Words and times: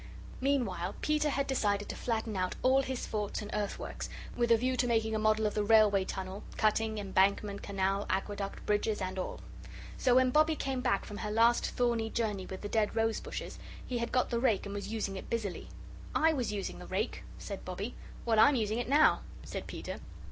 Meanwhile 0.39 0.95
Peter 1.01 1.29
had 1.29 1.45
decided 1.45 1.87
to 1.89 1.95
flatten 1.95 2.35
out 2.35 2.55
all 2.63 2.81
his 2.81 3.05
forts 3.05 3.43
and 3.43 3.51
earthworks, 3.53 4.09
with 4.35 4.51
a 4.51 4.57
view 4.57 4.75
to 4.77 4.87
making 4.87 5.13
a 5.13 5.19
model 5.19 5.45
of 5.45 5.53
the 5.53 5.63
railway 5.63 6.05
tunnel, 6.05 6.41
cutting, 6.57 6.97
embankment, 6.97 7.61
canal, 7.61 8.07
aqueduct, 8.09 8.65
bridges, 8.65 8.99
and 8.99 9.19
all. 9.19 9.41
So 9.97 10.15
when 10.15 10.31
Bobbie 10.31 10.55
came 10.55 10.81
back 10.81 11.05
from 11.05 11.17
her 11.17 11.29
last 11.29 11.67
thorny 11.67 12.09
journey 12.09 12.47
with 12.47 12.61
the 12.61 12.67
dead 12.67 12.95
rose 12.95 13.19
bushes, 13.19 13.59
he 13.85 13.99
had 13.99 14.11
got 14.11 14.31
the 14.31 14.39
rake 14.39 14.65
and 14.65 14.73
was 14.73 14.87
using 14.91 15.17
it 15.17 15.29
busily. 15.29 15.67
"I 16.15 16.33
was 16.33 16.51
using 16.51 16.79
the 16.79 16.87
rake," 16.87 17.23
said 17.37 17.63
Bobbie. 17.63 17.93
"Well, 18.25 18.39
I'm 18.39 18.55
using 18.55 18.79
it 18.79 18.89
now," 18.89 19.21
said 19.43 19.67
Peter. 19.67 19.99